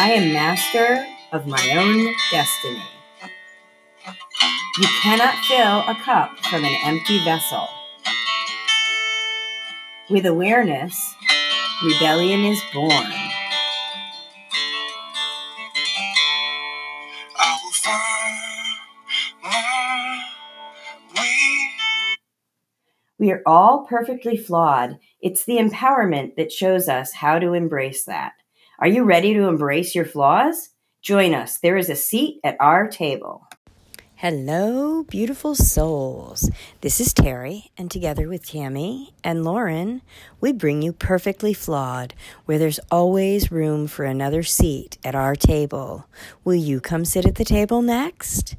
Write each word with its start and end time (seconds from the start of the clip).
I 0.00 0.12
am 0.12 0.32
master 0.32 1.04
of 1.32 1.48
my 1.48 1.60
own 1.72 2.14
destiny. 2.30 2.84
You 4.78 4.86
cannot 5.02 5.34
fill 5.46 5.80
a 5.80 5.96
cup 6.04 6.38
from 6.38 6.64
an 6.64 6.76
empty 6.84 7.18
vessel. 7.24 7.66
With 10.08 10.24
awareness, 10.24 10.96
rebellion 11.84 12.44
is 12.44 12.62
born. 12.72 12.92
I 17.36 17.58
will 17.64 17.72
find 17.72 18.38
my 19.42 20.22
way. 21.16 21.70
We 23.18 23.32
are 23.32 23.42
all 23.44 23.84
perfectly 23.88 24.36
flawed. 24.36 25.00
It's 25.20 25.44
the 25.44 25.56
empowerment 25.56 26.36
that 26.36 26.52
shows 26.52 26.88
us 26.88 27.14
how 27.14 27.40
to 27.40 27.52
embrace 27.52 28.04
that. 28.04 28.34
Are 28.80 28.86
you 28.86 29.02
ready 29.02 29.34
to 29.34 29.48
embrace 29.48 29.96
your 29.96 30.04
flaws? 30.04 30.68
Join 31.02 31.34
us. 31.34 31.58
There 31.58 31.76
is 31.76 31.90
a 31.90 31.96
seat 31.96 32.38
at 32.44 32.56
our 32.60 32.86
table. 32.86 33.48
Hello, 34.14 35.02
beautiful 35.02 35.56
souls. 35.56 36.48
This 36.80 37.00
is 37.00 37.12
Terry, 37.12 37.72
and 37.76 37.90
together 37.90 38.28
with 38.28 38.46
Tammy 38.46 39.14
and 39.24 39.42
Lauren, 39.42 40.02
we 40.40 40.52
bring 40.52 40.80
you 40.80 40.92
Perfectly 40.92 41.52
Flawed, 41.52 42.14
where 42.44 42.58
there's 42.58 42.78
always 42.88 43.50
room 43.50 43.88
for 43.88 44.04
another 44.04 44.44
seat 44.44 44.96
at 45.04 45.16
our 45.16 45.34
table. 45.34 46.06
Will 46.44 46.54
you 46.54 46.80
come 46.80 47.04
sit 47.04 47.26
at 47.26 47.34
the 47.34 47.44
table 47.44 47.82
next? 47.82 48.54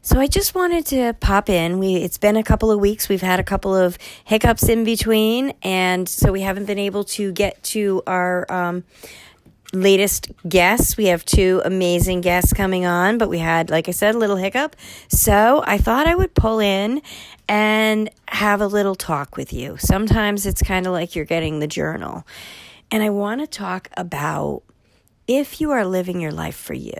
So 0.00 0.18
I 0.18 0.26
just 0.26 0.56
wanted 0.56 0.86
to 0.86 1.12
pop 1.20 1.48
in. 1.48 1.78
We 1.78 1.94
it's 1.94 2.18
been 2.18 2.36
a 2.36 2.42
couple 2.42 2.72
of 2.72 2.80
weeks. 2.80 3.08
We've 3.08 3.22
had 3.22 3.38
a 3.38 3.44
couple 3.44 3.76
of 3.76 3.96
hiccups 4.24 4.68
in 4.68 4.82
between, 4.82 5.52
and 5.62 6.08
so 6.08 6.32
we 6.32 6.40
haven't 6.40 6.64
been 6.64 6.80
able 6.80 7.04
to 7.04 7.30
get 7.30 7.62
to 7.64 8.02
our 8.08 8.50
um, 8.50 8.82
latest 9.72 10.30
guests. 10.48 10.96
We 10.96 11.06
have 11.06 11.24
two 11.24 11.62
amazing 11.64 12.20
guests 12.20 12.52
coming 12.52 12.84
on, 12.84 13.18
but 13.18 13.28
we 13.28 13.38
had, 13.38 13.70
like 13.70 13.88
I 13.88 13.92
said, 13.92 14.14
a 14.14 14.18
little 14.18 14.36
hiccup. 14.36 14.76
So 15.08 15.62
I 15.66 15.78
thought 15.78 16.06
I 16.06 16.14
would 16.14 16.34
pull 16.34 16.60
in 16.60 17.02
and 17.48 18.10
have 18.28 18.60
a 18.60 18.66
little 18.66 18.94
talk 18.94 19.36
with 19.36 19.52
you. 19.52 19.76
Sometimes 19.78 20.46
it's 20.46 20.62
kind 20.62 20.86
of 20.86 20.92
like 20.92 21.16
you're 21.16 21.24
getting 21.24 21.58
the 21.58 21.66
journal. 21.66 22.26
And 22.90 23.02
I 23.02 23.10
want 23.10 23.40
to 23.40 23.46
talk 23.46 23.88
about 23.96 24.62
if 25.26 25.60
you 25.60 25.70
are 25.70 25.84
living 25.84 26.20
your 26.20 26.32
life 26.32 26.56
for 26.56 26.74
you. 26.74 26.98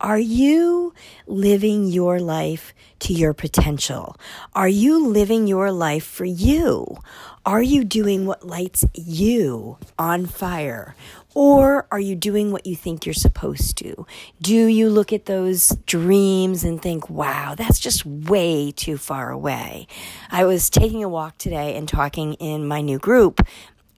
Are 0.00 0.18
you 0.18 0.92
living 1.26 1.86
your 1.86 2.20
life 2.20 2.74
to 3.00 3.14
your 3.14 3.32
potential? 3.32 4.16
Are 4.54 4.68
you 4.68 5.06
living 5.06 5.46
your 5.46 5.72
life 5.72 6.04
for 6.04 6.26
you? 6.26 6.98
Are 7.46 7.62
you 7.62 7.82
doing 7.82 8.26
what 8.26 8.46
lights 8.46 8.84
you 8.94 9.78
on 9.98 10.26
fire? 10.26 10.94
Or 11.34 11.86
are 11.90 12.00
you 12.00 12.14
doing 12.14 12.50
what 12.50 12.66
you 12.66 12.74
think 12.74 13.06
you're 13.06 13.14
supposed 13.14 13.76
to? 13.78 14.06
Do 14.40 14.66
you 14.66 14.90
look 14.90 15.12
at 15.12 15.26
those 15.26 15.70
dreams 15.86 16.64
and 16.64 16.80
think, 16.80 17.08
wow, 17.08 17.54
that's 17.54 17.78
just 17.78 18.04
way 18.04 18.72
too 18.72 18.98
far 18.98 19.30
away? 19.30 19.86
I 20.30 20.44
was 20.44 20.68
taking 20.68 21.04
a 21.04 21.08
walk 21.08 21.38
today 21.38 21.76
and 21.76 21.88
talking 21.88 22.34
in 22.34 22.66
my 22.66 22.80
new 22.80 22.98
group, 22.98 23.46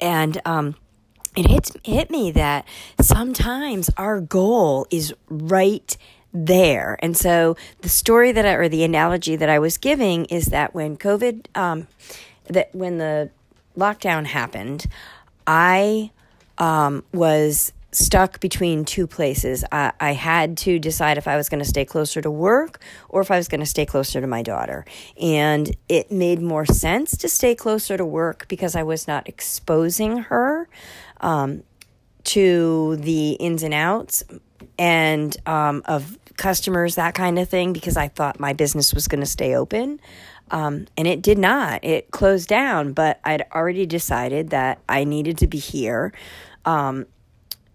and 0.01 0.41
um, 0.45 0.75
it 1.37 1.47
hit, 1.47 1.71
hit 1.85 2.11
me 2.11 2.31
that 2.33 2.67
sometimes 3.01 3.91
our 3.97 4.21
goal 4.21 4.87
is 4.91 5.15
right 5.29 5.97
there. 6.33 6.99
And 7.03 7.17
so 7.17 7.57
the 7.81 7.89
story 7.89 8.33
that 8.33 8.45
I, 8.45 8.53
or 8.53 8.69
the 8.69 8.85
analogy 8.85 9.37
that 9.37 9.49
I 9.49 9.59
was 9.59 9.79
giving 9.79 10.27
is 10.27 10.47
that 10.47 10.75
when 10.75 10.97
COVID, 10.97 11.47
um, 11.57 11.89
that 12.49 12.75
when 12.75 12.99
the 12.99 13.31
lockdown 13.77 14.27
happened, 14.27 14.87
I 15.47 16.11
um, 16.59 17.05
was 17.13 17.73
stuck 17.91 18.39
between 18.41 18.85
two 18.85 19.07
places. 19.07 19.65
I, 19.73 19.93
I, 19.99 20.13
had 20.13 20.59
to 20.59 20.79
decide 20.79 21.17
if 21.17 21.27
I 21.27 21.37
was 21.37 21.49
going 21.49 21.61
to 21.61 21.69
stay 21.69 21.85
closer 21.85 22.21
to 22.21 22.31
work 22.31 22.81
or 23.09 23.23
if 23.23 23.31
I 23.31 23.39
was 23.39 23.49
going 23.49 23.61
to 23.61 23.67
stay 23.67 23.87
closer 23.87 24.21
to 24.21 24.27
my 24.27 24.43
daughter. 24.43 24.85
And 25.21 25.75
it 25.89 26.13
made 26.13 26.43
more 26.43 26.67
sense 26.67 27.17
to 27.17 27.29
stay 27.29 27.55
closer 27.55 27.97
to 27.97 28.05
work 28.05 28.47
because 28.49 28.77
I 28.77 28.83
was 28.83 29.09
not 29.09 29.27
exposing 29.27 30.19
her 30.19 30.69
um, 31.21 31.63
to 32.25 32.97
the 32.97 33.33
ins 33.33 33.63
and 33.63 33.75
outs 33.75 34.25
and 34.79 35.37
um, 35.47 35.83
of 35.87 36.19
customers, 36.37 36.95
that 36.95 37.15
kind 37.15 37.39
of 37.39 37.49
thing, 37.49 37.73
because 37.73 37.97
I 37.97 38.09
thought 38.09 38.39
my 38.39 38.53
business 38.53 38.95
was 38.95 39.09
going 39.09 39.21
to 39.21 39.27
stay 39.27 39.55
open. 39.55 40.01
Um, 40.51 40.87
and 40.97 41.07
it 41.07 41.21
did 41.21 41.39
not. 41.39 41.85
It 41.85 42.11
closed 42.11 42.49
down, 42.49 42.93
but 42.93 43.21
I'd 43.25 43.45
already 43.53 43.87
decided 43.87 44.51
that 44.51 44.79
I 44.89 45.05
needed 45.05 45.39
to 45.39 45.47
be 45.47 45.59
here 45.59 46.13
um, 46.65 47.07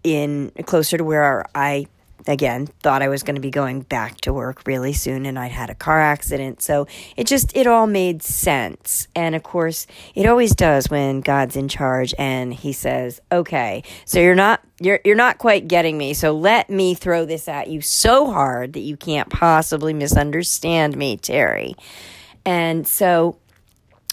in 0.02 0.50
closer 0.64 0.98
to 0.98 1.04
where 1.04 1.46
I 1.54 1.86
again 2.26 2.66
thought 2.66 3.02
I 3.02 3.08
was 3.08 3.22
going 3.22 3.34
to 3.34 3.40
be 3.40 3.50
going 3.50 3.82
back 3.82 4.20
to 4.22 4.32
work 4.32 4.62
really 4.66 4.92
soon 4.92 5.26
and 5.26 5.38
I'd 5.38 5.52
had 5.52 5.70
a 5.70 5.74
car 5.74 6.00
accident. 6.00 6.62
So 6.62 6.86
it 7.16 7.26
just 7.26 7.56
it 7.56 7.66
all 7.66 7.86
made 7.86 8.22
sense. 8.22 9.08
And 9.14 9.34
of 9.34 9.42
course 9.42 9.86
it 10.14 10.26
always 10.26 10.54
does 10.54 10.88
when 10.88 11.20
God's 11.20 11.56
in 11.56 11.68
charge 11.68 12.14
and 12.18 12.52
he 12.52 12.72
says 12.72 13.20
okay 13.30 13.82
so 14.04 14.20
you're 14.20 14.34
not 14.34 14.60
you're 14.80 15.00
you're 15.04 15.16
not 15.16 15.38
quite 15.38 15.68
getting 15.68 15.98
me. 15.98 16.14
So 16.14 16.32
let 16.32 16.70
me 16.70 16.94
throw 16.94 17.24
this 17.24 17.48
at 17.48 17.68
you 17.68 17.80
so 17.80 18.30
hard 18.32 18.72
that 18.74 18.80
you 18.80 18.96
can't 18.96 19.28
possibly 19.30 19.92
misunderstand 19.92 20.96
me 20.96 21.16
Terry. 21.16 21.74
And 22.46 22.86
so 22.86 23.38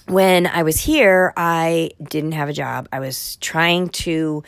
when 0.07 0.47
I 0.47 0.63
was 0.63 0.79
here 0.79 1.33
I 1.38 1.91
didn't 2.01 2.33
have 2.33 2.50
a 2.50 2.53
job. 2.53 2.88
I 2.91 3.00
was 3.00 3.38
trying 3.38 3.89
to 3.89 4.44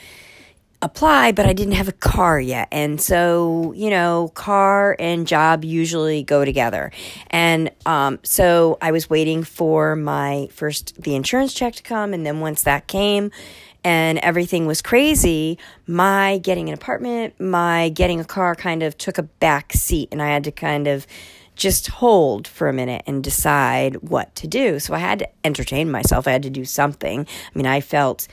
apply, 0.84 1.32
but 1.32 1.46
I 1.46 1.54
didn't 1.54 1.74
have 1.74 1.88
a 1.88 1.94
car 1.94 2.40
yet. 2.40 2.68
And 2.72 3.00
so, 3.02 3.74
you 3.76 3.90
know, 3.90 4.32
car 4.36 4.96
and 5.00 5.26
job 5.26 5.64
usually 5.64 6.24
go 6.24 6.46
together. 6.46 6.92
And 7.32 7.72
um, 7.86 8.20
so 8.24 8.78
I 8.82 8.92
was 8.92 9.10
waiting 9.10 9.44
for 9.44 9.96
my 9.96 10.50
first, 10.52 11.02
the 11.02 11.16
insurance 11.16 11.54
check 11.54 11.76
to 11.76 11.84
come. 11.84 12.14
And 12.14 12.26
then 12.26 12.40
once 12.42 12.64
that 12.64 12.88
came, 12.88 13.32
and 13.86 14.18
everything 14.20 14.66
was 14.66 14.82
crazy, 14.82 15.58
my 15.88 16.38
getting 16.38 16.70
an 16.70 16.74
apartment, 16.74 17.40
my 17.40 17.90
getting 17.90 18.20
a 18.20 18.26
car 18.26 18.56
kind 18.56 18.82
of 18.82 18.98
took 18.98 19.18
a 19.18 19.24
back 19.24 19.74
seat, 19.74 20.08
and 20.12 20.22
I 20.22 20.28
had 20.28 20.46
to 20.46 20.52
kind 20.52 20.88
of 20.88 21.06
just 21.56 21.88
hold 21.88 22.48
for 22.48 22.68
a 22.68 22.74
minute 22.74 23.04
and 23.06 23.24
decide 23.24 23.98
what 23.98 24.34
to 24.36 24.48
do. 24.48 24.80
So 24.80 24.94
I 24.94 25.00
had 25.00 25.20
to 25.20 25.30
entertain 25.44 25.92
myself. 25.92 26.28
I 26.28 26.32
had 26.32 26.44
to 26.44 26.50
do 26.50 26.66
something. 26.66 27.28
I 27.28 27.58
mean, 27.58 27.68
I 27.68 27.82
felt 27.82 28.28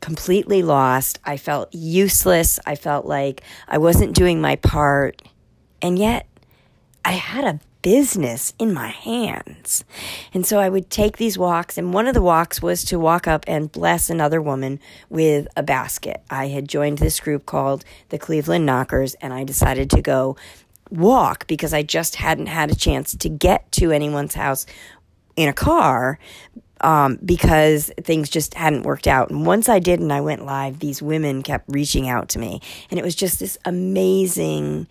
completely 0.00 0.62
lost. 0.62 1.18
I 1.24 1.36
felt 1.36 1.74
useless. 1.74 2.60
I 2.66 2.74
felt 2.74 3.06
like 3.06 3.42
I 3.68 3.78
wasn't 3.78 4.14
doing 4.14 4.40
my 4.40 4.56
part. 4.56 5.22
And 5.82 5.98
yet, 5.98 6.26
I 7.04 7.12
had 7.12 7.44
a 7.44 7.60
business 7.82 8.52
in 8.58 8.74
my 8.74 8.88
hands. 8.88 9.84
And 10.34 10.44
so 10.44 10.58
I 10.58 10.68
would 10.68 10.90
take 10.90 11.18
these 11.18 11.38
walks, 11.38 11.78
and 11.78 11.94
one 11.94 12.08
of 12.08 12.14
the 12.14 12.20
walks 12.20 12.60
was 12.60 12.82
to 12.86 12.98
walk 12.98 13.28
up 13.28 13.44
and 13.46 13.70
bless 13.70 14.10
another 14.10 14.42
woman 14.42 14.80
with 15.08 15.46
a 15.56 15.62
basket. 15.62 16.20
I 16.28 16.48
had 16.48 16.68
joined 16.68 16.98
this 16.98 17.20
group 17.20 17.46
called 17.46 17.84
the 18.08 18.18
Cleveland 18.18 18.66
Knockers, 18.66 19.14
and 19.20 19.32
I 19.32 19.44
decided 19.44 19.88
to 19.90 20.02
go 20.02 20.36
walk 20.90 21.46
because 21.46 21.72
I 21.72 21.84
just 21.84 22.16
hadn't 22.16 22.46
had 22.46 22.72
a 22.72 22.74
chance 22.74 23.14
to 23.14 23.28
get 23.28 23.70
to 23.72 23.92
anyone's 23.92 24.34
house 24.34 24.66
in 25.36 25.48
a 25.48 25.52
car 25.52 26.18
um, 26.80 27.18
because 27.24 27.90
things 28.02 28.28
just 28.28 28.54
hadn't 28.54 28.82
worked 28.82 29.06
out. 29.06 29.30
And 29.30 29.46
once 29.46 29.68
I 29.68 29.78
did 29.78 30.00
and 30.00 30.12
I 30.12 30.20
went 30.20 30.44
live, 30.44 30.78
these 30.78 31.00
women 31.02 31.42
kept 31.42 31.64
reaching 31.68 32.08
out 32.08 32.28
to 32.30 32.38
me. 32.38 32.60
And 32.90 32.98
it 32.98 33.02
was 33.04 33.14
just 33.14 33.40
this 33.40 33.58
amazing 33.64 34.86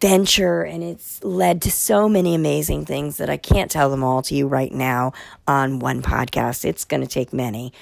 venture 0.00 0.62
and 0.62 0.82
it's 0.82 1.22
led 1.22 1.62
to 1.62 1.70
so 1.70 2.08
many 2.08 2.34
amazing 2.34 2.84
things 2.86 3.18
that 3.18 3.30
I 3.30 3.36
can't 3.36 3.70
tell 3.70 3.90
them 3.90 4.02
all 4.02 4.22
to 4.22 4.34
you 4.34 4.46
right 4.46 4.72
now 4.72 5.12
on 5.46 5.78
one 5.78 6.02
podcast. 6.02 6.64
It's 6.64 6.84
going 6.84 7.02
to 7.02 7.06
take 7.06 7.32
many. 7.32 7.72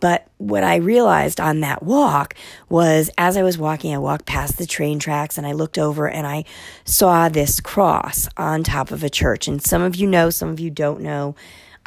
But 0.00 0.26
what 0.38 0.64
I 0.64 0.76
realized 0.76 1.40
on 1.40 1.60
that 1.60 1.82
walk 1.82 2.34
was 2.68 3.10
as 3.18 3.36
I 3.36 3.42
was 3.42 3.58
walking, 3.58 3.94
I 3.94 3.98
walked 3.98 4.24
past 4.24 4.56
the 4.56 4.66
train 4.66 4.98
tracks 4.98 5.36
and 5.36 5.46
I 5.46 5.52
looked 5.52 5.78
over 5.78 6.08
and 6.08 6.26
I 6.26 6.44
saw 6.84 7.28
this 7.28 7.60
cross 7.60 8.26
on 8.36 8.64
top 8.64 8.90
of 8.90 9.04
a 9.04 9.10
church. 9.10 9.46
And 9.46 9.62
some 9.62 9.82
of 9.82 9.96
you 9.96 10.06
know, 10.06 10.30
some 10.30 10.48
of 10.48 10.58
you 10.58 10.70
don't 10.70 11.00
know 11.00 11.34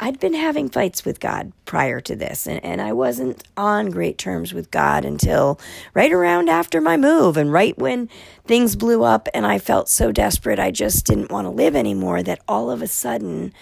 I'd 0.00 0.18
been 0.18 0.34
having 0.34 0.68
fights 0.68 1.04
with 1.04 1.20
God 1.20 1.52
prior 1.66 2.00
to 2.00 2.16
this, 2.16 2.46
and, 2.46 2.62
and 2.64 2.80
I 2.80 2.92
wasn't 2.92 3.44
on 3.56 3.90
great 3.90 4.18
terms 4.18 4.52
with 4.52 4.70
God 4.70 5.04
until 5.04 5.60
right 5.94 6.12
around 6.12 6.48
after 6.48 6.80
my 6.80 6.96
move 6.96 7.36
and 7.36 7.52
right 7.52 7.78
when 7.78 8.08
things 8.44 8.74
blew 8.74 9.04
up 9.04 9.28
and 9.32 9.46
I 9.46 9.58
felt 9.58 9.88
so 9.88 10.10
desperate 10.10 10.58
I 10.58 10.72
just 10.72 11.06
didn't 11.06 11.30
want 11.30 11.46
to 11.46 11.50
live 11.50 11.76
anymore 11.76 12.22
that 12.24 12.40
all 12.48 12.70
of 12.70 12.82
a 12.82 12.88
sudden 12.88 13.52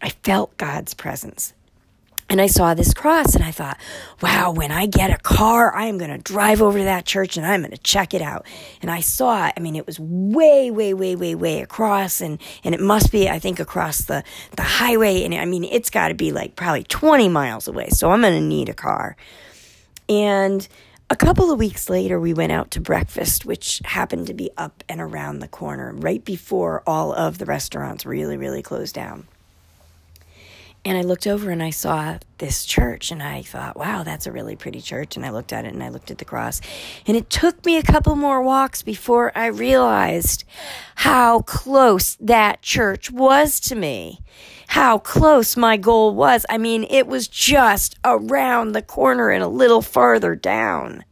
I 0.00 0.10
felt 0.10 0.56
God's 0.56 0.94
presence. 0.94 1.52
And 2.32 2.40
I 2.40 2.46
saw 2.46 2.72
this 2.72 2.94
cross 2.94 3.34
and 3.34 3.44
I 3.44 3.50
thought, 3.50 3.78
wow, 4.22 4.52
when 4.52 4.72
I 4.72 4.86
get 4.86 5.10
a 5.10 5.18
car, 5.18 5.76
I 5.76 5.84
am 5.84 5.98
going 5.98 6.10
to 6.10 6.16
drive 6.16 6.62
over 6.62 6.78
to 6.78 6.84
that 6.84 7.04
church 7.04 7.36
and 7.36 7.44
I'm 7.44 7.60
going 7.60 7.72
to 7.72 7.76
check 7.76 8.14
it 8.14 8.22
out. 8.22 8.46
And 8.80 8.90
I 8.90 9.00
saw 9.00 9.48
it. 9.48 9.52
I 9.54 9.60
mean, 9.60 9.76
it 9.76 9.86
was 9.86 10.00
way, 10.00 10.70
way, 10.70 10.94
way, 10.94 11.14
way, 11.14 11.34
way 11.34 11.60
across 11.60 12.22
and, 12.22 12.40
and 12.64 12.74
it 12.74 12.80
must 12.80 13.12
be, 13.12 13.28
I 13.28 13.38
think, 13.38 13.60
across 13.60 14.04
the, 14.04 14.24
the 14.56 14.62
highway. 14.62 15.24
And 15.24 15.34
I 15.34 15.44
mean, 15.44 15.62
it's 15.64 15.90
got 15.90 16.08
to 16.08 16.14
be 16.14 16.32
like 16.32 16.56
probably 16.56 16.84
20 16.84 17.28
miles 17.28 17.68
away. 17.68 17.90
So 17.90 18.10
I'm 18.10 18.22
going 18.22 18.32
to 18.32 18.40
need 18.40 18.70
a 18.70 18.74
car. 18.74 19.14
And 20.08 20.66
A 21.12 21.16
couple 21.16 21.52
of 21.52 21.58
weeks 21.58 21.90
later, 21.90 22.18
we 22.18 22.32
went 22.32 22.52
out 22.52 22.70
to 22.70 22.80
breakfast, 22.80 23.44
which 23.44 23.82
happened 23.84 24.28
to 24.28 24.32
be 24.34 24.50
up 24.56 24.82
and 24.88 24.98
around 24.98 25.40
the 25.40 25.48
corner, 25.48 25.92
right 25.92 26.24
before 26.24 26.82
all 26.86 27.12
of 27.12 27.36
the 27.36 27.44
restaurants 27.44 28.06
really, 28.06 28.38
really 28.38 28.62
closed 28.62 28.94
down. 28.94 29.28
And 30.84 30.98
I 30.98 31.02
looked 31.02 31.28
over 31.28 31.50
and 31.50 31.62
I 31.62 31.70
saw 31.70 32.18
this 32.38 32.64
church 32.64 33.12
and 33.12 33.22
I 33.22 33.42
thought, 33.42 33.76
wow, 33.76 34.02
that's 34.02 34.26
a 34.26 34.32
really 34.32 34.56
pretty 34.56 34.80
church. 34.80 35.16
And 35.16 35.24
I 35.24 35.30
looked 35.30 35.52
at 35.52 35.64
it 35.64 35.72
and 35.72 35.82
I 35.82 35.90
looked 35.90 36.10
at 36.10 36.18
the 36.18 36.24
cross. 36.24 36.60
And 37.06 37.16
it 37.16 37.30
took 37.30 37.64
me 37.64 37.76
a 37.76 37.84
couple 37.84 38.16
more 38.16 38.42
walks 38.42 38.82
before 38.82 39.30
I 39.36 39.46
realized 39.46 40.42
how 40.96 41.42
close 41.42 42.16
that 42.16 42.62
church 42.62 43.12
was 43.12 43.60
to 43.60 43.76
me. 43.76 44.22
How 44.66 44.98
close 44.98 45.56
my 45.56 45.76
goal 45.76 46.14
was. 46.14 46.44
I 46.50 46.58
mean, 46.58 46.84
it 46.90 47.06
was 47.06 47.28
just 47.28 47.96
around 48.04 48.72
the 48.72 48.82
corner 48.82 49.30
and 49.30 49.44
a 49.44 49.48
little 49.48 49.82
farther 49.82 50.34
down. 50.34 51.04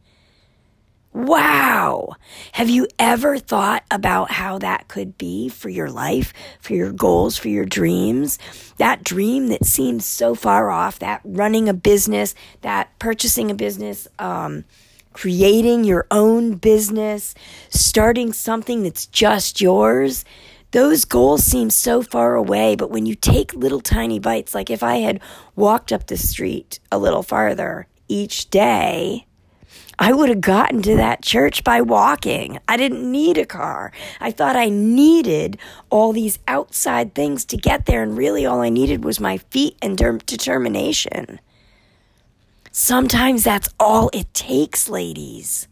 Wow. 1.13 2.15
Have 2.53 2.69
you 2.69 2.87
ever 2.97 3.37
thought 3.37 3.83
about 3.91 4.31
how 4.31 4.57
that 4.59 4.87
could 4.87 5.17
be 5.17 5.49
for 5.49 5.67
your 5.67 5.89
life, 5.89 6.31
for 6.61 6.73
your 6.73 6.93
goals, 6.93 7.37
for 7.37 7.49
your 7.49 7.65
dreams? 7.65 8.39
That 8.77 9.03
dream 9.03 9.47
that 9.47 9.65
seems 9.65 10.05
so 10.05 10.35
far 10.35 10.69
off, 10.69 10.99
that 10.99 11.19
running 11.25 11.67
a 11.67 11.73
business, 11.73 12.33
that 12.61 12.97
purchasing 12.97 13.51
a 13.51 13.55
business, 13.55 14.07
um, 14.19 14.63
creating 15.11 15.83
your 15.83 16.07
own 16.11 16.53
business, 16.53 17.35
starting 17.69 18.31
something 18.31 18.83
that's 18.83 19.05
just 19.05 19.59
yours. 19.59 20.23
Those 20.71 21.03
goals 21.03 21.43
seem 21.43 21.69
so 21.71 22.01
far 22.01 22.35
away, 22.35 22.77
but 22.77 22.89
when 22.89 23.05
you 23.05 23.15
take 23.15 23.53
little 23.53 23.81
tiny 23.81 24.19
bites, 24.19 24.55
like 24.55 24.69
if 24.69 24.81
I 24.81 24.97
had 24.97 25.19
walked 25.57 25.91
up 25.91 26.07
the 26.07 26.15
street 26.15 26.79
a 26.89 26.97
little 26.97 27.23
farther 27.23 27.87
each 28.07 28.49
day, 28.49 29.25
I 30.01 30.13
would 30.13 30.29
have 30.29 30.41
gotten 30.41 30.81
to 30.81 30.95
that 30.95 31.21
church 31.21 31.63
by 31.63 31.79
walking. 31.81 32.57
I 32.67 32.75
didn't 32.75 33.09
need 33.09 33.37
a 33.37 33.45
car. 33.45 33.91
I 34.19 34.31
thought 34.31 34.55
I 34.55 34.67
needed 34.67 35.59
all 35.91 36.11
these 36.11 36.39
outside 36.47 37.13
things 37.13 37.45
to 37.45 37.55
get 37.55 37.85
there, 37.85 38.01
and 38.01 38.17
really 38.17 38.43
all 38.43 38.61
I 38.61 38.69
needed 38.69 39.05
was 39.05 39.19
my 39.19 39.37
feet 39.37 39.77
and 39.79 39.95
de- 39.95 40.17
determination. 40.25 41.39
Sometimes 42.71 43.43
that's 43.43 43.69
all 43.79 44.09
it 44.11 44.33
takes, 44.33 44.89
ladies. 44.89 45.67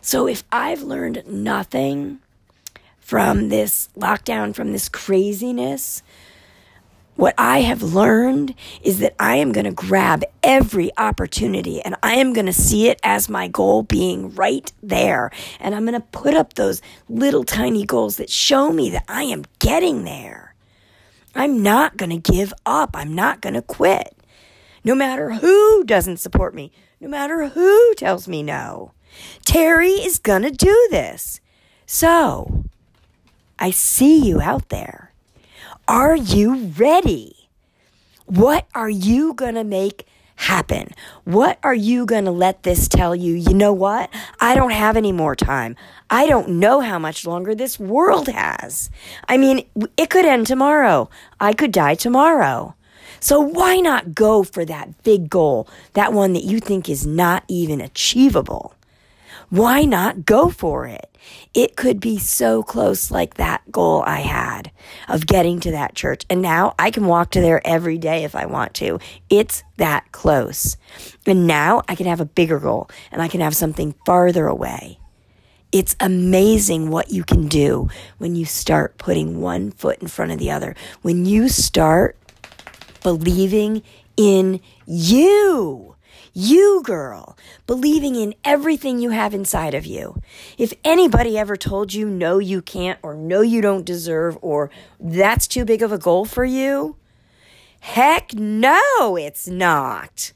So 0.00 0.26
if 0.26 0.42
I've 0.50 0.80
learned 0.80 1.24
nothing 1.26 2.20
from 2.98 3.50
this 3.50 3.90
lockdown, 3.94 4.54
from 4.54 4.72
this 4.72 4.88
craziness, 4.88 6.02
what 7.20 7.34
I 7.36 7.60
have 7.60 7.82
learned 7.82 8.54
is 8.82 9.00
that 9.00 9.14
I 9.20 9.36
am 9.36 9.52
going 9.52 9.66
to 9.66 9.72
grab 9.72 10.24
every 10.42 10.90
opportunity 10.96 11.82
and 11.82 11.94
I 12.02 12.14
am 12.14 12.32
going 12.32 12.46
to 12.46 12.52
see 12.52 12.88
it 12.88 12.98
as 13.02 13.28
my 13.28 13.46
goal 13.46 13.82
being 13.82 14.34
right 14.34 14.72
there. 14.82 15.30
And 15.60 15.74
I'm 15.74 15.84
going 15.84 16.00
to 16.00 16.06
put 16.12 16.32
up 16.32 16.54
those 16.54 16.80
little 17.10 17.44
tiny 17.44 17.84
goals 17.84 18.16
that 18.16 18.30
show 18.30 18.72
me 18.72 18.88
that 18.90 19.04
I 19.06 19.24
am 19.24 19.44
getting 19.58 20.04
there. 20.04 20.54
I'm 21.34 21.62
not 21.62 21.98
going 21.98 22.08
to 22.08 22.32
give 22.32 22.54
up. 22.64 22.90
I'm 22.94 23.14
not 23.14 23.42
going 23.42 23.54
to 23.54 23.60
quit. 23.60 24.16
No 24.82 24.94
matter 24.94 25.34
who 25.34 25.84
doesn't 25.84 26.20
support 26.20 26.54
me, 26.54 26.72
no 27.00 27.08
matter 27.08 27.48
who 27.48 27.94
tells 27.96 28.28
me 28.28 28.42
no. 28.42 28.92
Terry 29.44 29.90
is 29.90 30.18
going 30.18 30.42
to 30.42 30.50
do 30.50 30.88
this. 30.90 31.42
So, 31.84 32.64
I 33.58 33.72
see 33.72 34.26
you 34.26 34.40
out 34.40 34.70
there. 34.70 35.09
Are 35.90 36.14
you 36.14 36.66
ready? 36.78 37.48
What 38.26 38.68
are 38.76 38.88
you 38.88 39.34
going 39.34 39.56
to 39.56 39.64
make 39.64 40.06
happen? 40.36 40.90
What 41.24 41.58
are 41.64 41.74
you 41.74 42.06
going 42.06 42.26
to 42.26 42.30
let 42.30 42.62
this 42.62 42.86
tell 42.86 43.12
you? 43.12 43.34
You 43.34 43.52
know 43.54 43.72
what? 43.72 44.08
I 44.40 44.54
don't 44.54 44.70
have 44.70 44.96
any 44.96 45.10
more 45.10 45.34
time. 45.34 45.74
I 46.08 46.28
don't 46.28 46.48
know 46.60 46.78
how 46.78 47.00
much 47.00 47.26
longer 47.26 47.56
this 47.56 47.80
world 47.80 48.28
has. 48.28 48.88
I 49.28 49.36
mean, 49.36 49.66
it 49.96 50.10
could 50.10 50.24
end 50.24 50.46
tomorrow. 50.46 51.10
I 51.40 51.54
could 51.54 51.72
die 51.72 51.96
tomorrow. 51.96 52.76
So 53.18 53.40
why 53.40 53.80
not 53.80 54.14
go 54.14 54.44
for 54.44 54.64
that 54.64 55.02
big 55.02 55.28
goal, 55.28 55.66
that 55.94 56.12
one 56.12 56.34
that 56.34 56.44
you 56.44 56.60
think 56.60 56.88
is 56.88 57.04
not 57.04 57.42
even 57.48 57.80
achievable? 57.80 58.76
Why 59.50 59.82
not 59.82 60.24
go 60.24 60.48
for 60.48 60.86
it? 60.86 61.06
It 61.54 61.76
could 61.76 62.00
be 62.00 62.18
so 62.18 62.62
close, 62.62 63.10
like 63.10 63.34
that 63.34 63.62
goal 63.70 64.04
I 64.06 64.20
had 64.20 64.70
of 65.08 65.26
getting 65.26 65.58
to 65.60 65.72
that 65.72 65.94
church. 65.94 66.24
And 66.30 66.40
now 66.40 66.74
I 66.78 66.90
can 66.92 67.06
walk 67.06 67.32
to 67.32 67.40
there 67.40 67.60
every 67.66 67.98
day 67.98 68.22
if 68.22 68.36
I 68.36 68.46
want 68.46 68.74
to. 68.74 69.00
It's 69.28 69.64
that 69.76 70.12
close. 70.12 70.76
And 71.26 71.48
now 71.48 71.82
I 71.88 71.96
can 71.96 72.06
have 72.06 72.20
a 72.20 72.24
bigger 72.24 72.60
goal 72.60 72.88
and 73.10 73.20
I 73.20 73.28
can 73.28 73.40
have 73.40 73.56
something 73.56 73.94
farther 74.06 74.46
away. 74.46 75.00
It's 75.72 75.96
amazing 76.00 76.90
what 76.90 77.10
you 77.10 77.24
can 77.24 77.48
do 77.48 77.88
when 78.18 78.36
you 78.36 78.44
start 78.44 78.98
putting 78.98 79.40
one 79.40 79.72
foot 79.72 80.00
in 80.00 80.08
front 80.08 80.32
of 80.32 80.38
the 80.38 80.50
other. 80.50 80.74
When 81.02 81.26
you 81.26 81.48
start 81.48 82.16
believing 83.02 83.82
in 84.16 84.60
you. 84.86 85.89
You, 86.32 86.82
girl, 86.84 87.36
believing 87.66 88.14
in 88.14 88.34
everything 88.44 89.00
you 89.00 89.10
have 89.10 89.34
inside 89.34 89.74
of 89.74 89.84
you. 89.84 90.20
If 90.56 90.72
anybody 90.84 91.36
ever 91.36 91.56
told 91.56 91.92
you 91.92 92.08
no, 92.08 92.38
you 92.38 92.62
can't, 92.62 92.98
or 93.02 93.14
no, 93.14 93.40
you 93.40 93.60
don't 93.60 93.84
deserve, 93.84 94.38
or 94.40 94.70
that's 95.00 95.48
too 95.48 95.64
big 95.64 95.82
of 95.82 95.90
a 95.90 95.98
goal 95.98 96.24
for 96.24 96.44
you, 96.44 96.96
heck 97.80 98.34
no, 98.34 99.16
it's 99.16 99.48
not. 99.48 100.32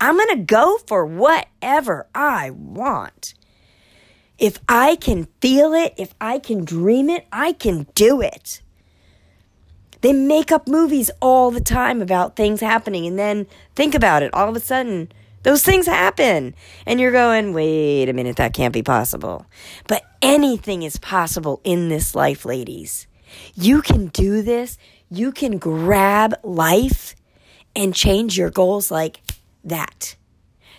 I'm 0.00 0.16
going 0.16 0.36
to 0.38 0.44
go 0.44 0.78
for 0.86 1.04
whatever 1.04 2.08
I 2.14 2.50
want. 2.50 3.34
If 4.38 4.58
I 4.68 4.96
can 4.96 5.28
feel 5.40 5.74
it, 5.74 5.94
if 5.98 6.14
I 6.20 6.38
can 6.38 6.64
dream 6.64 7.10
it, 7.10 7.26
I 7.30 7.52
can 7.52 7.86
do 7.94 8.20
it. 8.22 8.62
They 10.00 10.14
make 10.14 10.50
up 10.50 10.66
movies 10.66 11.10
all 11.20 11.50
the 11.50 11.60
time 11.60 12.00
about 12.00 12.36
things 12.36 12.60
happening 12.60 13.06
and 13.06 13.18
then 13.18 13.46
think 13.74 13.94
about 13.94 14.22
it. 14.22 14.32
All 14.32 14.48
of 14.48 14.56
a 14.56 14.60
sudden, 14.60 15.12
those 15.42 15.62
things 15.62 15.86
happen. 15.86 16.54
And 16.86 17.00
you're 17.00 17.12
going, 17.12 17.52
wait 17.52 18.08
a 18.08 18.12
minute, 18.12 18.36
that 18.36 18.54
can't 18.54 18.74
be 18.74 18.82
possible. 18.82 19.46
But 19.86 20.04
anything 20.20 20.82
is 20.82 20.98
possible 20.98 21.60
in 21.64 21.88
this 21.88 22.14
life, 22.14 22.44
ladies. 22.44 23.06
You 23.54 23.82
can 23.82 24.08
do 24.08 24.42
this. 24.42 24.76
You 25.10 25.32
can 25.32 25.58
grab 25.58 26.34
life 26.42 27.14
and 27.74 27.94
change 27.94 28.36
your 28.36 28.50
goals 28.50 28.90
like 28.90 29.20
that. 29.64 30.16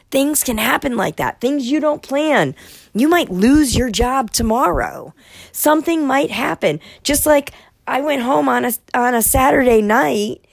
Things 0.10 0.44
can 0.44 0.58
happen 0.58 0.98
like 0.98 1.16
that. 1.16 1.40
Things 1.40 1.72
you 1.72 1.80
don't 1.80 2.04
plan. 2.04 2.54
You 2.94 3.08
might 3.08 3.30
lose 3.30 3.78
your 3.78 3.90
job 3.90 4.32
tomorrow. 4.32 5.14
Something 5.54 6.06
might 6.06 6.32
happen. 6.32 6.82
Just 7.02 7.26
like 7.26 7.52
I 7.88 8.02
went 8.02 8.22
home 8.22 8.50
on 8.50 8.66
a, 8.66 8.74
on 8.94 9.16
a 9.16 9.22
Saturday 9.22 9.82
night 9.82 10.46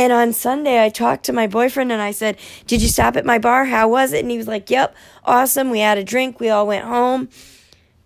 and 0.00 0.14
on 0.14 0.32
Sunday, 0.32 0.82
I 0.82 0.88
talked 0.88 1.24
to 1.26 1.32
my 1.34 1.46
boyfriend 1.46 1.92
and 1.92 2.00
I 2.00 2.10
said, 2.10 2.38
Did 2.66 2.80
you 2.80 2.88
stop 2.88 3.16
at 3.16 3.26
my 3.26 3.36
bar? 3.36 3.66
How 3.66 3.86
was 3.86 4.14
it? 4.14 4.20
And 4.20 4.30
he 4.30 4.38
was 4.38 4.48
like, 4.48 4.70
Yep, 4.70 4.96
awesome. 5.26 5.68
We 5.68 5.80
had 5.80 5.98
a 5.98 6.02
drink. 6.02 6.40
We 6.40 6.48
all 6.48 6.66
went 6.66 6.86
home. 6.86 7.28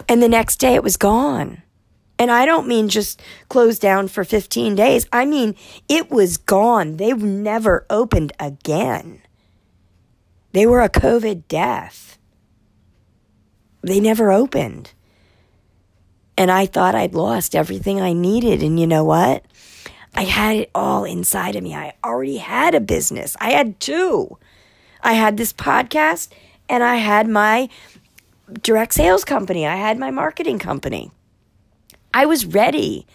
And 0.09 0.21
the 0.21 0.29
next 0.29 0.57
day, 0.57 0.75
it 0.75 0.83
was 0.83 0.97
gone. 0.97 1.63
And 2.19 2.33
I 2.33 2.47
don't 2.47 2.67
mean 2.67 2.89
just 2.89 3.23
closed 3.49 3.81
down 3.81 4.09
for 4.09 4.25
15 4.25 4.75
days. 4.75 5.07
I 5.13 5.25
mean, 5.25 5.55
it 5.89 6.11
was 6.11 6.37
gone. 6.37 6.97
They 6.97 7.13
never 7.13 7.87
opened 7.89 8.33
again. 8.41 9.23
They 10.51 10.67
were 10.67 10.83
a 10.83 10.91
COVID 10.91 11.47
death. 11.47 12.19
They 13.83 14.01
never 14.01 14.33
opened. 14.33 14.95
And 16.37 16.51
I 16.51 16.67
thought 16.67 16.97
I'd 16.97 17.15
lost 17.15 17.55
everything 17.55 18.01
I 18.01 18.15
needed. 18.15 18.65
And 18.65 18.81
you 18.81 18.89
know 18.89 19.05
what? 19.05 19.45
I 20.15 20.25
had 20.25 20.57
it 20.57 20.71
all 20.75 21.05
inside 21.05 21.57
of 21.57 21.63
me. 21.63 21.75
I 21.75 21.95
already 22.05 22.37
had 22.37 22.75
a 22.75 22.81
business. 22.81 23.37
I 23.41 23.53
had 23.53 23.81
two. 23.81 24.39
I 25.03 25.15
had 25.15 25.37
this 25.37 25.53
podcast 25.53 26.29
and 26.69 26.83
I 26.83 26.97
had 26.97 27.29
my 27.29 27.69
direct 28.63 28.95
sales 28.95 29.25
company. 29.25 29.67
I 29.67 29.77
had 29.77 29.99
my 29.99 30.11
marketing 30.11 30.59
company. 30.59 31.11
I 32.13 32.27
was 32.27 32.47
ready, 32.47 33.07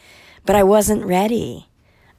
but 0.45 0.55
I 0.55 0.63
wasn't 0.63 1.05
ready. 1.05 1.67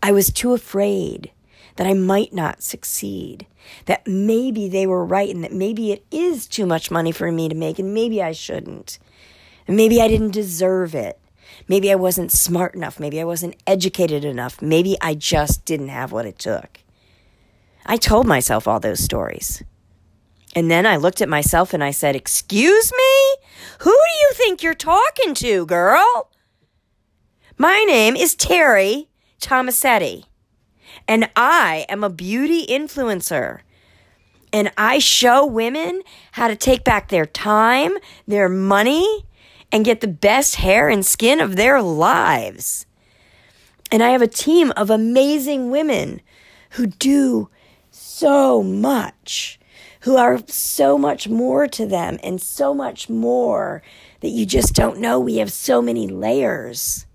I 0.02 0.12
was 0.12 0.32
too 0.32 0.54
afraid 0.54 1.30
that 1.76 1.86
I 1.86 1.92
might 1.92 2.32
not 2.32 2.62
succeed, 2.62 3.46
that 3.84 4.06
maybe 4.06 4.68
they 4.68 4.86
were 4.86 5.04
right 5.04 5.32
and 5.32 5.44
that 5.44 5.52
maybe 5.52 5.92
it 5.92 6.04
is 6.10 6.46
too 6.46 6.64
much 6.64 6.90
money 6.90 7.12
for 7.12 7.30
me 7.30 7.48
to 7.48 7.54
make 7.54 7.78
and 7.78 7.92
maybe 7.92 8.22
I 8.22 8.32
shouldn't. 8.32 8.98
And 9.68 9.76
maybe 9.76 10.00
I 10.00 10.08
didn't 10.08 10.32
deserve 10.32 10.94
it. 10.94 11.19
Maybe 11.68 11.90
I 11.90 11.96
wasn't 11.96 12.32
smart 12.32 12.74
enough. 12.74 12.98
Maybe 13.00 13.20
I 13.20 13.24
wasn't 13.24 13.56
educated 13.66 14.24
enough. 14.24 14.60
Maybe 14.60 14.96
I 15.00 15.14
just 15.14 15.64
didn't 15.64 15.88
have 15.88 16.12
what 16.12 16.26
it 16.26 16.38
took. 16.38 16.80
I 17.86 17.96
told 17.96 18.26
myself 18.26 18.68
all 18.68 18.80
those 18.80 19.02
stories. 19.02 19.62
And 20.54 20.70
then 20.70 20.84
I 20.86 20.96
looked 20.96 21.20
at 21.20 21.28
myself 21.28 21.72
and 21.72 21.82
I 21.82 21.92
said, 21.92 22.16
Excuse 22.16 22.92
me? 22.92 23.46
Who 23.80 23.90
do 23.90 24.12
you 24.20 24.30
think 24.34 24.62
you're 24.62 24.74
talking 24.74 25.34
to, 25.34 25.66
girl? 25.66 26.30
My 27.56 27.84
name 27.86 28.16
is 28.16 28.34
Terry 28.34 29.08
Tomasetti, 29.40 30.24
and 31.06 31.28
I 31.36 31.84
am 31.88 32.02
a 32.02 32.10
beauty 32.10 32.66
influencer. 32.66 33.60
And 34.52 34.72
I 34.76 34.98
show 34.98 35.46
women 35.46 36.02
how 36.32 36.48
to 36.48 36.56
take 36.56 36.84
back 36.84 37.08
their 37.08 37.26
time, 37.26 37.92
their 38.26 38.48
money, 38.48 39.24
and 39.72 39.84
get 39.84 40.00
the 40.00 40.08
best 40.08 40.56
hair 40.56 40.88
and 40.88 41.04
skin 41.04 41.40
of 41.40 41.56
their 41.56 41.80
lives. 41.80 42.86
And 43.92 44.02
I 44.02 44.10
have 44.10 44.22
a 44.22 44.28
team 44.28 44.72
of 44.76 44.90
amazing 44.90 45.70
women 45.70 46.20
who 46.70 46.86
do 46.86 47.48
so 47.90 48.62
much, 48.62 49.58
who 50.00 50.16
are 50.16 50.40
so 50.46 50.96
much 50.96 51.28
more 51.28 51.66
to 51.66 51.86
them 51.86 52.18
and 52.22 52.40
so 52.40 52.72
much 52.72 53.08
more 53.08 53.82
that 54.20 54.28
you 54.28 54.46
just 54.46 54.74
don't 54.74 55.00
know. 55.00 55.18
We 55.18 55.36
have 55.38 55.52
so 55.52 55.82
many 55.82 56.06
layers. 56.06 57.06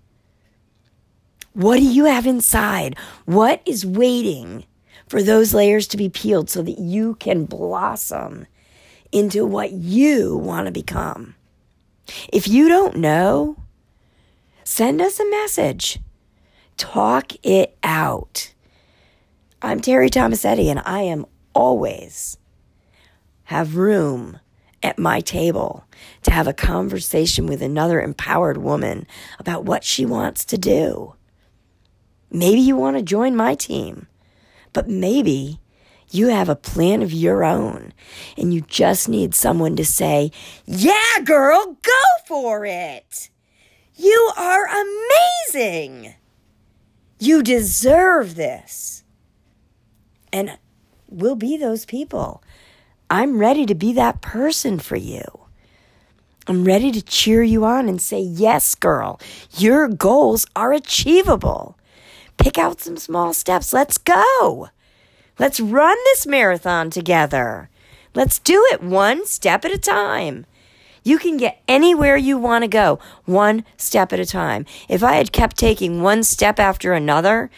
What 1.54 1.78
do 1.78 1.84
you 1.84 2.04
have 2.04 2.26
inside? 2.26 2.98
What 3.24 3.62
is 3.64 3.86
waiting 3.86 4.66
for 5.08 5.22
those 5.22 5.54
layers 5.54 5.86
to 5.88 5.96
be 5.96 6.10
peeled 6.10 6.50
so 6.50 6.60
that 6.62 6.78
you 6.78 7.14
can 7.14 7.46
blossom 7.46 8.46
into 9.10 9.46
what 9.46 9.72
you 9.72 10.36
want 10.36 10.66
to 10.66 10.72
become? 10.72 11.34
If 12.32 12.48
you 12.48 12.68
don't 12.68 12.96
know, 12.96 13.56
send 14.64 15.00
us 15.00 15.20
a 15.20 15.30
message. 15.30 15.98
Talk 16.76 17.32
it 17.42 17.76
out. 17.82 18.52
I'm 19.62 19.80
Terry 19.80 20.10
Tomasetti, 20.10 20.66
and 20.66 20.82
I 20.84 21.00
am 21.00 21.26
always 21.54 22.38
have 23.44 23.76
room 23.76 24.38
at 24.82 24.98
my 24.98 25.20
table 25.20 25.84
to 26.22 26.30
have 26.30 26.46
a 26.46 26.52
conversation 26.52 27.46
with 27.46 27.62
another 27.62 28.00
empowered 28.00 28.58
woman 28.58 29.06
about 29.38 29.64
what 29.64 29.82
she 29.82 30.04
wants 30.04 30.44
to 30.44 30.58
do. 30.58 31.14
Maybe 32.30 32.60
you 32.60 32.76
want 32.76 32.96
to 32.96 33.02
join 33.02 33.34
my 33.34 33.54
team, 33.54 34.06
but 34.72 34.88
maybe 34.88 35.60
you 36.10 36.28
have 36.28 36.48
a 36.48 36.56
plan 36.56 37.02
of 37.02 37.12
your 37.12 37.44
own 37.44 37.92
and 38.36 38.52
you 38.54 38.60
just 38.62 39.08
need 39.08 39.34
someone 39.34 39.76
to 39.76 39.84
say, 39.84 40.30
Yeah, 40.66 41.20
girl, 41.24 41.76
go 41.82 42.02
for 42.26 42.64
it. 42.64 43.30
You 43.94 44.32
are 44.36 44.66
amazing. 44.66 46.14
You 47.18 47.42
deserve 47.42 48.34
this. 48.34 49.04
And 50.32 50.58
we'll 51.08 51.36
be 51.36 51.56
those 51.56 51.86
people. 51.86 52.42
I'm 53.08 53.38
ready 53.38 53.64
to 53.66 53.74
be 53.74 53.92
that 53.94 54.20
person 54.20 54.78
for 54.78 54.96
you. 54.96 55.24
I'm 56.48 56.64
ready 56.64 56.92
to 56.92 57.02
cheer 57.02 57.42
you 57.42 57.64
on 57.64 57.88
and 57.88 58.00
say, 58.00 58.20
Yes, 58.20 58.74
girl, 58.74 59.20
your 59.56 59.88
goals 59.88 60.46
are 60.54 60.72
achievable. 60.72 61.78
Pick 62.36 62.58
out 62.58 62.80
some 62.80 62.96
small 62.96 63.32
steps. 63.32 63.72
Let's 63.72 63.98
go. 63.98 64.68
Let's 65.38 65.60
run 65.60 65.98
this 66.04 66.26
marathon 66.26 66.88
together. 66.88 67.68
Let's 68.14 68.38
do 68.38 68.66
it 68.72 68.82
one 68.82 69.26
step 69.26 69.66
at 69.66 69.70
a 69.70 69.78
time. 69.78 70.46
You 71.04 71.18
can 71.18 71.36
get 71.36 71.62
anywhere 71.68 72.16
you 72.16 72.38
want 72.38 72.62
to 72.62 72.68
go, 72.68 72.98
one 73.26 73.64
step 73.76 74.14
at 74.14 74.18
a 74.18 74.24
time. 74.24 74.64
If 74.88 75.02
I 75.02 75.16
had 75.16 75.32
kept 75.32 75.58
taking 75.58 76.02
one 76.02 76.22
step 76.22 76.58
after 76.58 76.94
another, 76.94 77.50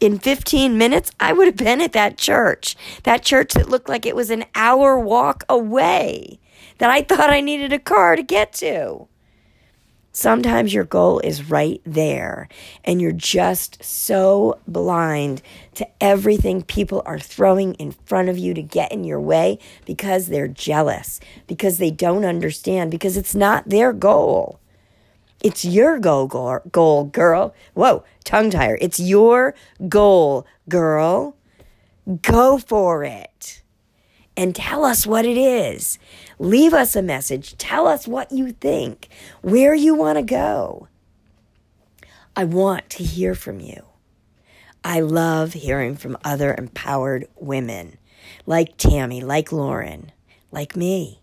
in 0.00 0.18
15 0.18 0.78
minutes, 0.78 1.10
I 1.20 1.34
would 1.34 1.46
have 1.46 1.56
been 1.56 1.82
at 1.82 1.92
that 1.92 2.16
church. 2.16 2.76
That 3.02 3.22
church 3.22 3.52
that 3.52 3.68
looked 3.68 3.90
like 3.90 4.06
it 4.06 4.16
was 4.16 4.30
an 4.30 4.46
hour 4.54 4.98
walk 4.98 5.44
away, 5.50 6.40
that 6.78 6.88
I 6.88 7.02
thought 7.02 7.30
I 7.30 7.40
needed 7.40 7.74
a 7.74 7.78
car 7.78 8.16
to 8.16 8.22
get 8.22 8.54
to. 8.54 9.06
Sometimes 10.18 10.74
your 10.74 10.82
goal 10.82 11.20
is 11.20 11.48
right 11.48 11.80
there, 11.86 12.48
and 12.84 13.00
you're 13.00 13.12
just 13.12 13.84
so 13.84 14.58
blind 14.66 15.42
to 15.74 15.86
everything 16.02 16.62
people 16.62 17.04
are 17.06 17.20
throwing 17.20 17.74
in 17.74 17.92
front 17.92 18.28
of 18.28 18.36
you 18.36 18.52
to 18.52 18.60
get 18.60 18.90
in 18.90 19.04
your 19.04 19.20
way 19.20 19.60
because 19.86 20.26
they're 20.26 20.48
jealous, 20.48 21.20
because 21.46 21.78
they 21.78 21.92
don't 21.92 22.24
understand, 22.24 22.90
because 22.90 23.16
it's 23.16 23.36
not 23.36 23.68
their 23.68 23.92
goal. 23.92 24.58
It's 25.40 25.64
your 25.64 26.00
goal, 26.00 26.26
goal, 26.26 27.04
girl. 27.04 27.54
Whoa, 27.74 28.02
tongue 28.24 28.50
tire. 28.50 28.76
It's 28.80 28.98
your 28.98 29.54
goal, 29.88 30.48
girl. 30.68 31.36
Go 32.22 32.58
for 32.58 33.04
it 33.04 33.62
and 34.38 34.54
tell 34.54 34.84
us 34.84 35.04
what 35.04 35.26
it 35.26 35.36
is. 35.36 35.98
Leave 36.38 36.72
us 36.72 36.94
a 36.94 37.02
message. 37.02 37.58
Tell 37.58 37.88
us 37.88 38.06
what 38.06 38.30
you 38.30 38.52
think, 38.52 39.08
where 39.42 39.74
you 39.74 39.96
want 39.96 40.16
to 40.16 40.22
go. 40.22 40.86
I 42.36 42.44
want 42.44 42.88
to 42.90 43.02
hear 43.02 43.34
from 43.34 43.58
you. 43.58 43.84
I 44.84 45.00
love 45.00 45.54
hearing 45.54 45.96
from 45.96 46.16
other 46.24 46.54
empowered 46.56 47.26
women 47.34 47.98
like 48.46 48.76
Tammy, 48.76 49.22
like 49.22 49.50
Lauren, 49.50 50.12
like 50.52 50.76
me. 50.76 51.20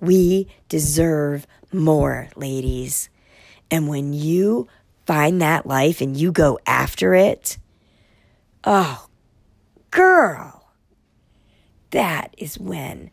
We 0.00 0.48
deserve 0.70 1.46
more, 1.74 2.30
ladies. 2.36 3.10
And 3.70 3.86
when 3.86 4.14
you 4.14 4.66
find 5.06 5.42
that 5.42 5.66
life 5.66 6.00
and 6.00 6.16
you 6.16 6.32
go 6.32 6.58
after 6.66 7.12
it, 7.12 7.58
oh, 8.64 9.08
girl 9.90 10.57
that 11.90 12.34
is 12.38 12.58
when 12.58 13.10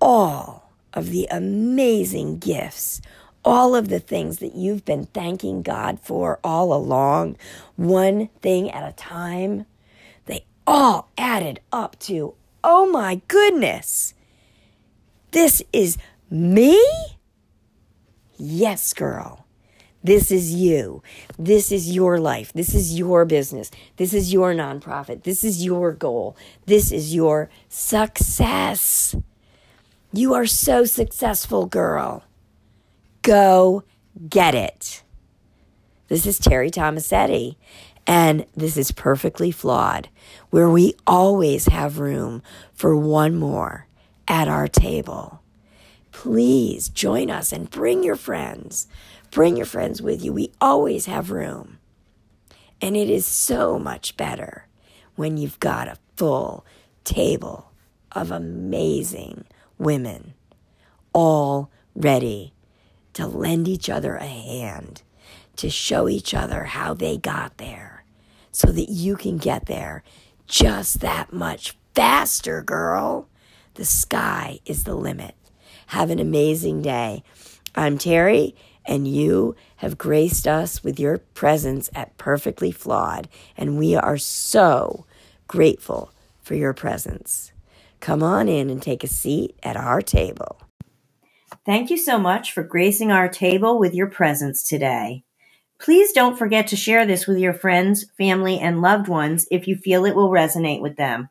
all 0.00 0.72
of 0.92 1.10
the 1.10 1.26
amazing 1.30 2.38
gifts, 2.38 3.00
all 3.44 3.74
of 3.76 3.88
the 3.88 4.00
things 4.00 4.38
that 4.38 4.54
you've 4.54 4.84
been 4.84 5.04
thanking 5.06 5.62
God 5.62 6.00
for 6.00 6.40
all 6.42 6.72
along, 6.72 7.36
one 7.76 8.28
thing 8.40 8.70
at 8.70 8.88
a 8.88 8.92
time, 8.92 9.66
they 10.26 10.44
all 10.66 11.10
added 11.16 11.60
up 11.72 11.98
to, 12.00 12.34
oh 12.64 12.86
my 12.90 13.20
goodness, 13.28 14.14
this 15.30 15.62
is 15.72 15.98
me? 16.30 16.82
Yes, 18.36 18.92
girl. 18.92 19.45
This 20.06 20.30
is 20.30 20.54
you. 20.54 21.02
This 21.36 21.72
is 21.72 21.92
your 21.92 22.20
life. 22.20 22.52
This 22.52 22.76
is 22.76 22.96
your 22.96 23.24
business. 23.24 23.72
This 23.96 24.14
is 24.14 24.32
your 24.32 24.54
nonprofit. 24.54 25.24
This 25.24 25.42
is 25.42 25.64
your 25.64 25.90
goal. 25.90 26.36
This 26.66 26.92
is 26.92 27.12
your 27.12 27.50
success. 27.68 29.16
You 30.12 30.32
are 30.32 30.46
so 30.46 30.84
successful, 30.84 31.66
girl. 31.66 32.22
Go 33.22 33.82
get 34.28 34.54
it. 34.54 35.02
This 36.06 36.24
is 36.24 36.38
Terry 36.38 36.70
Tomasetti, 36.70 37.56
and 38.06 38.46
this 38.54 38.76
is 38.76 38.92
Perfectly 38.92 39.50
Flawed, 39.50 40.08
where 40.50 40.70
we 40.70 40.94
always 41.04 41.66
have 41.66 41.98
room 41.98 42.44
for 42.72 42.96
one 42.96 43.34
more 43.34 43.88
at 44.28 44.46
our 44.46 44.68
table. 44.68 45.42
Please 46.12 46.88
join 46.88 47.28
us 47.28 47.52
and 47.52 47.68
bring 47.68 48.04
your 48.04 48.16
friends. 48.16 48.86
Bring 49.30 49.56
your 49.56 49.66
friends 49.66 50.00
with 50.00 50.24
you. 50.24 50.32
We 50.32 50.52
always 50.60 51.06
have 51.06 51.30
room. 51.30 51.78
And 52.80 52.96
it 52.96 53.08
is 53.08 53.26
so 53.26 53.78
much 53.78 54.16
better 54.16 54.66
when 55.14 55.36
you've 55.36 55.60
got 55.60 55.88
a 55.88 55.98
full 56.16 56.64
table 57.04 57.72
of 58.12 58.30
amazing 58.30 59.44
women 59.78 60.34
all 61.12 61.70
ready 61.94 62.52
to 63.14 63.26
lend 63.26 63.66
each 63.66 63.88
other 63.88 64.16
a 64.16 64.26
hand, 64.26 65.02
to 65.56 65.70
show 65.70 66.08
each 66.08 66.34
other 66.34 66.64
how 66.64 66.92
they 66.92 67.16
got 67.16 67.56
there 67.56 68.04
so 68.52 68.68
that 68.68 68.90
you 68.90 69.16
can 69.16 69.38
get 69.38 69.66
there 69.66 70.02
just 70.46 71.00
that 71.00 71.32
much 71.32 71.76
faster, 71.94 72.62
girl. 72.62 73.28
The 73.74 73.84
sky 73.84 74.60
is 74.66 74.84
the 74.84 74.94
limit. 74.94 75.34
Have 75.88 76.10
an 76.10 76.18
amazing 76.18 76.82
day. 76.82 77.22
I'm 77.74 77.98
Terry, 77.98 78.54
and 78.86 79.06
you 79.08 79.54
have 79.76 79.98
graced 79.98 80.46
us 80.46 80.82
with 80.82 80.98
your 80.98 81.18
presence 81.18 81.90
at 81.94 82.16
Perfectly 82.16 82.70
Flawed, 82.70 83.28
and 83.56 83.78
we 83.78 83.94
are 83.94 84.18
so 84.18 85.06
grateful 85.48 86.12
for 86.40 86.54
your 86.54 86.72
presence. 86.72 87.52
Come 88.00 88.22
on 88.22 88.48
in 88.48 88.70
and 88.70 88.80
take 88.80 89.02
a 89.02 89.08
seat 89.08 89.56
at 89.62 89.76
our 89.76 90.00
table. 90.00 90.60
Thank 91.64 91.90
you 91.90 91.96
so 91.96 92.18
much 92.18 92.52
for 92.52 92.62
gracing 92.62 93.10
our 93.10 93.28
table 93.28 93.78
with 93.78 93.94
your 93.94 94.08
presence 94.08 94.62
today. 94.62 95.24
Please 95.78 96.12
don't 96.12 96.38
forget 96.38 96.68
to 96.68 96.76
share 96.76 97.04
this 97.04 97.26
with 97.26 97.38
your 97.38 97.52
friends, 97.52 98.04
family, 98.16 98.58
and 98.58 98.80
loved 98.80 99.08
ones 99.08 99.46
if 99.50 99.66
you 99.66 99.76
feel 99.76 100.04
it 100.04 100.14
will 100.14 100.30
resonate 100.30 100.80
with 100.80 100.96
them. 100.96 101.28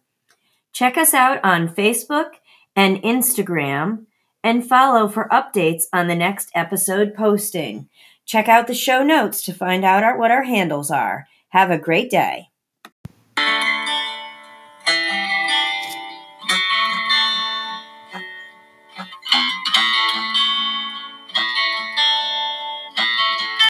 Check 0.72 0.98
us 0.98 1.14
out 1.14 1.40
on 1.44 1.74
Facebook 1.74 2.32
and 2.76 3.02
Instagram 3.02 4.06
and 4.46 4.66
follow 4.66 5.08
for 5.08 5.28
updates 5.32 5.86
on 5.92 6.08
the 6.08 6.16
next 6.16 6.52
episode 6.54 7.16
posting. 7.16 7.90
Check 8.26 8.48
out 8.48 8.68
the 8.68 8.76
show 8.76 9.04
notes 9.04 9.42
to 9.44 9.54
find 9.54 9.84
out 9.84 10.04
our, 10.04 10.20
what 10.20 10.30
our 10.30 10.44
handles 10.44 10.92
are. 10.92 11.28
Have 11.50 11.72
a 11.72 11.80
great 11.80 12.12
day. 12.12 12.50